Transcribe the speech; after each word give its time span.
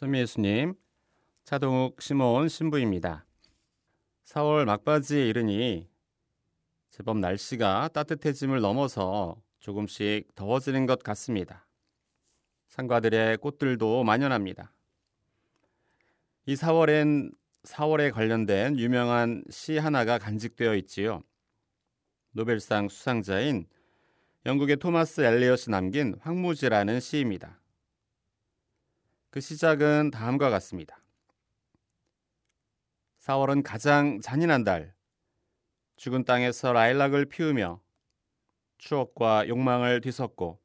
선미 0.00 0.20
예수님, 0.20 0.72
차동욱 1.44 2.00
시몬 2.00 2.48
신부입니다. 2.48 3.26
4월 4.24 4.64
막바지에 4.64 5.28
이르니 5.28 5.90
제법 6.88 7.18
날씨가 7.18 7.88
따뜻해짐을 7.88 8.62
넘어서 8.62 9.42
조금씩 9.58 10.34
더워지는 10.34 10.86
것 10.86 11.02
같습니다. 11.02 11.66
상가들의 12.68 13.36
꽃들도 13.36 14.02
만연합니다. 14.04 14.72
이 16.46 16.54
4월엔 16.54 17.34
4월에 17.64 18.10
관련된 18.10 18.78
유명한 18.78 19.44
시 19.50 19.76
하나가 19.76 20.16
간직되어 20.16 20.76
있지요. 20.76 21.20
노벨상 22.30 22.88
수상자인 22.88 23.66
영국의 24.46 24.78
토마스 24.78 25.20
엘리엇이 25.20 25.68
남긴 25.68 26.16
황무지라는 26.22 27.00
시입니다. 27.00 27.59
그 29.30 29.40
시작은 29.40 30.10
다음과 30.10 30.50
같습니다. 30.50 31.00
4월은 33.20 33.62
가장 33.62 34.20
잔인한 34.20 34.64
달. 34.64 34.92
죽은 35.96 36.24
땅에서 36.24 36.72
라일락을 36.72 37.26
피우며 37.26 37.80
추억과 38.78 39.46
욕망을 39.46 40.00
뒤섞고 40.00 40.60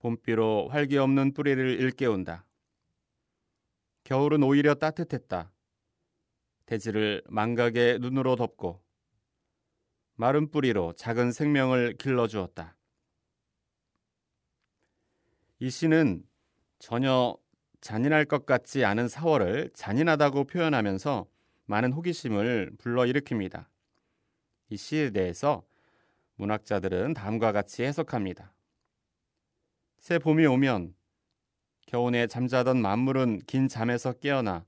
봄비로 0.00 0.68
활기 0.68 0.98
없는 0.98 1.32
뿌리를 1.32 1.80
일깨운다. 1.80 2.44
겨울은 4.04 4.42
오히려 4.42 4.74
따뜻했다. 4.74 5.50
대지를 6.66 7.22
망각의 7.28 8.00
눈으로 8.00 8.36
덮고 8.36 8.84
마른 10.16 10.50
뿌리로 10.50 10.92
작은 10.94 11.32
생명을 11.32 11.96
길러주었다. 11.96 12.76
이 15.60 15.70
시는 15.70 16.28
전혀 16.78 17.36
잔인할 17.80 18.24
것 18.24 18.46
같지 18.46 18.84
않은 18.84 19.06
4월을 19.06 19.72
잔인하다고 19.74 20.44
표현하면서 20.44 21.26
많은 21.66 21.92
호기심을 21.92 22.72
불러일으킵니다. 22.78 23.66
이 24.70 24.76
시에 24.76 25.10
대해서 25.10 25.64
문학자들은 26.36 27.14
다음과 27.14 27.52
같이 27.52 27.82
해석합니다. 27.82 28.52
새 29.98 30.18
봄이 30.18 30.46
오면 30.46 30.94
겨우내 31.86 32.26
잠자던 32.26 32.80
만물은 32.80 33.40
긴 33.46 33.66
잠에서 33.68 34.12
깨어나 34.12 34.64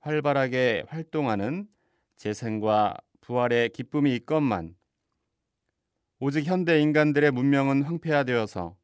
활발하게 0.00 0.84
활동하는 0.88 1.68
재생과 2.16 2.96
부활의 3.20 3.70
기쁨이 3.70 4.14
있건만 4.14 4.76
오직 6.18 6.46
현대 6.46 6.80
인간들의 6.80 7.30
문명은 7.30 7.82
황폐화되어서 7.82 8.76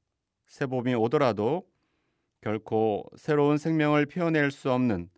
새 0.46 0.66
봄이 0.66 0.94
오더라도 0.94 1.66
결코 2.42 3.04
새로운 3.16 3.56
생명을 3.56 4.04
피워낼 4.06 4.50
수 4.50 4.72
없는 4.72 5.08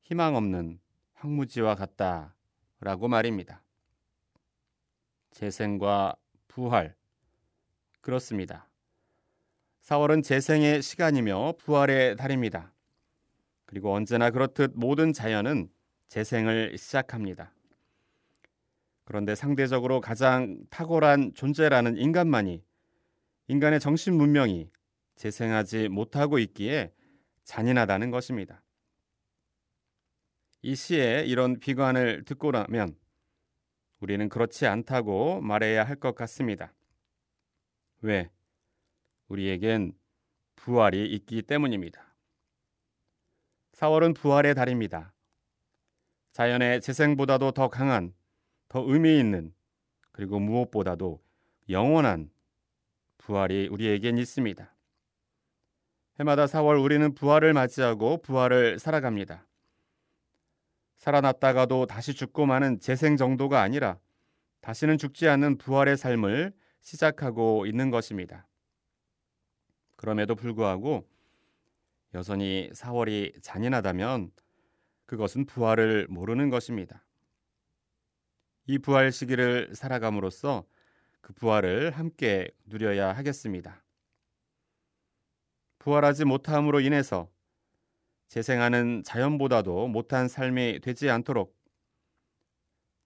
희망 0.00 0.34
없는 0.34 0.80
황무지와 1.12 1.74
같다 1.74 2.34
라고 2.80 3.06
말입니다. 3.06 3.62
재생과 5.30 6.16
부활 6.48 6.94
그렇습니다. 8.00 8.66
4월은 9.82 10.24
재생의 10.24 10.80
시간이며 10.80 11.54
부활의 11.58 12.16
달입니다. 12.16 12.72
그리고 13.66 13.92
언제나 13.92 14.30
그렇듯 14.30 14.72
모든 14.74 15.12
자연은 15.12 15.68
재생을 16.08 16.78
시작합니다. 16.78 17.52
그런데 19.04 19.34
상대적으로 19.34 20.00
가장 20.00 20.64
탁월한 20.70 21.34
존재라는 21.34 21.98
인간만이 21.98 22.64
인간의 23.48 23.80
정신 23.80 24.14
문명이 24.14 24.70
재생하지 25.20 25.88
못하고 25.90 26.38
있기에 26.38 26.94
잔인하다는 27.44 28.10
것입니다. 28.10 28.62
이 30.62 30.74
시에 30.74 31.24
이런 31.26 31.60
비관을 31.60 32.24
듣고 32.24 32.52
나면 32.52 32.96
우리는 34.00 34.30
그렇지 34.30 34.66
않다고 34.66 35.42
말해야 35.42 35.84
할 35.84 35.96
것 35.96 36.14
같습니다. 36.14 36.72
왜? 38.00 38.30
우리에겐 39.28 39.92
부활이 40.56 41.12
있기 41.12 41.42
때문입니다. 41.42 42.14
4월은 43.72 44.16
부활의 44.16 44.54
달입니다. 44.54 45.12
자연의 46.32 46.80
재생보다도 46.80 47.52
더 47.52 47.68
강한, 47.68 48.14
더 48.68 48.82
의미 48.86 49.18
있는, 49.18 49.52
그리고 50.12 50.38
무엇보다도 50.38 51.22
영원한 51.68 52.30
부활이 53.18 53.68
우리에겐 53.68 54.16
있습니다. 54.16 54.74
해마다 56.20 56.44
4월 56.44 56.82
우리는 56.84 57.14
부활을 57.14 57.54
맞이하고 57.54 58.20
부활을 58.20 58.78
살아갑니다. 58.78 59.46
살아났다가도 60.96 61.86
다시 61.86 62.12
죽고 62.12 62.44
마는 62.44 62.78
재생 62.78 63.16
정도가 63.16 63.62
아니라 63.62 63.98
다시는 64.60 64.98
죽지 64.98 65.28
않는 65.28 65.56
부활의 65.56 65.96
삶을 65.96 66.52
시작하고 66.82 67.64
있는 67.64 67.90
것입니다. 67.90 68.46
그럼에도 69.96 70.34
불구하고 70.34 71.08
여전히 72.12 72.68
4월이 72.74 73.42
잔인하다면 73.42 74.30
그것은 75.06 75.46
부활을 75.46 76.06
모르는 76.10 76.50
것입니다. 76.50 77.02
이 78.66 78.78
부활 78.78 79.10
시기를 79.10 79.74
살아감으로써 79.74 80.66
그 81.22 81.32
부활을 81.32 81.92
함께 81.92 82.50
누려야 82.66 83.14
하겠습니다. 83.14 83.82
부활하지 85.80 86.26
못함으로 86.26 86.80
인해서 86.80 87.28
재생하는 88.28 89.02
자연보다도 89.02 89.88
못한 89.88 90.28
삶이 90.28 90.80
되지 90.82 91.10
않도록 91.10 91.58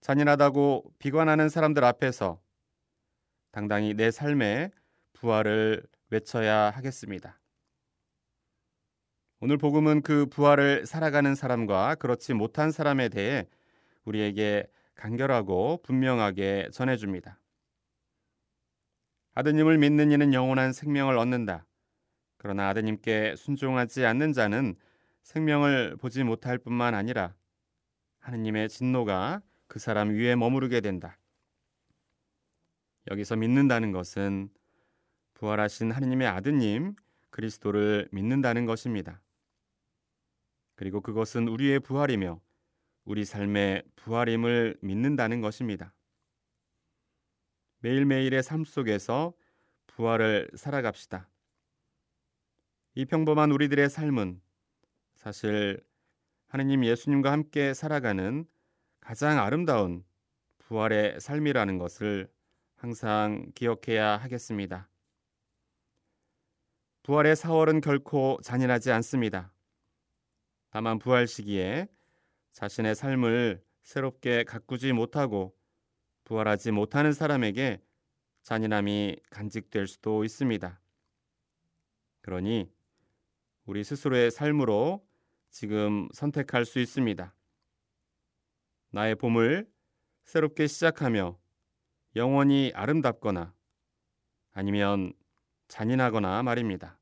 잔인하다고 0.01 0.93
비관하는 0.99 1.49
사람들 1.49 1.83
앞에서 1.83 2.39
당당히 3.51 3.95
내 3.95 4.11
삶의 4.11 4.71
부활을 5.13 5.83
외쳐야 6.09 6.69
하겠습니다. 6.69 7.39
오늘 9.39 9.57
복음은 9.57 10.01
그 10.01 10.25
부활을 10.27 10.85
살아가는 10.85 11.33
사람과 11.33 11.95
그렇지 11.95 12.33
못한 12.33 12.71
사람에 12.71 13.09
대해 13.09 13.47
우리에게 14.03 14.67
간결하고 14.95 15.81
분명하게 15.81 16.69
전해줍니다. 16.71 17.39
아드님을 19.33 19.77
믿는 19.77 20.11
이는 20.11 20.33
영원한 20.33 20.71
생명을 20.71 21.17
얻는다. 21.17 21.65
그러나 22.45 22.69
아드님께 22.69 23.35
순종하지 23.37 24.05
않는 24.05 24.31
자는 24.31 24.75
생명을 25.23 25.97
보지 25.97 26.23
못할 26.23 26.59
뿐만 26.59 26.93
아니라 26.93 27.33
하느님의 28.19 28.69
진노가 28.69 29.41
그 29.65 29.79
사람 29.79 30.11
위에 30.11 30.35
머무르게 30.35 30.79
된다. 30.79 31.17
여기서 33.09 33.35
믿는다는 33.35 33.91
것은 33.91 34.51
부활하신 35.33 35.89
하느님의 35.89 36.27
아드님 36.27 36.93
그리스도를 37.31 38.09
믿는다는 38.11 38.67
것입니다. 38.67 39.23
그리고 40.75 41.01
그것은 41.01 41.47
우리의 41.47 41.79
부활이며 41.79 42.39
우리 43.05 43.25
삶의 43.25 43.81
부활임을 43.95 44.77
믿는다는 44.81 45.41
것입니다. 45.41 45.95
매일매일의 47.79 48.43
삶 48.43 48.65
속에서 48.65 49.33
부활을 49.87 50.51
살아갑시다. 50.53 51.27
이 52.97 53.03
평범한 53.03 53.51
우리들의 53.51 53.89
삶은 53.89 54.41
사실 55.15 55.83
하느님 56.47 56.85
예수님과 56.85 57.29
함께 57.29 57.73
살아가는 57.73 58.45
가장 59.01 59.37
아름다운 59.37 60.05
부활의 60.59 61.19
삶이라는 61.19 61.77
것을 61.77 62.31
항상 62.75 63.51
기억해야 63.53 64.15
하겠습니다. 64.15 64.87
부활의 67.03 67.35
사월은 67.35 67.81
결코 67.81 68.39
잔인하지 68.41 68.93
않습니다. 68.93 69.51
다만 70.69 70.97
부활 70.97 71.27
시기에 71.27 71.89
자신의 72.53 72.95
삶을 72.95 73.61
새롭게 73.81 74.45
가꾸지 74.45 74.93
못하고 74.93 75.53
부활하지 76.23 76.71
못하는 76.71 77.11
사람에게 77.11 77.81
잔인함이 78.43 79.17
간직될 79.31 79.85
수도 79.87 80.23
있습니다. 80.23 80.79
그러니 82.21 82.74
우리 83.65 83.83
스스로의 83.83 84.29
삶으로 84.29 85.03
지금 85.49 86.07
선택할 86.13 86.65
수 86.65 86.79
있습니다. 86.79 87.33
나의 88.91 89.15
봄을 89.15 89.67
새롭게 90.23 90.67
시작하며 90.67 91.37
영원히 92.15 92.71
아름답거나 92.75 93.53
아니면 94.51 95.13
잔인하거나 95.67 96.43
말입니다. 96.43 96.99